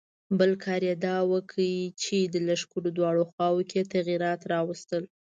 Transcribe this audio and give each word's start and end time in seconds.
بل 0.39 0.51
کار 0.63 0.81
یې 0.89 0.95
دا 1.05 1.17
وکړ 1.31 1.57
چې 2.03 2.17
د 2.33 2.35
لښکر 2.47 2.83
دواړو 2.97 3.23
خواوو 3.31 3.67
کې 3.69 3.77
یې 3.79 3.89
تغیرات 3.93 4.41
راوستل. 4.53 5.03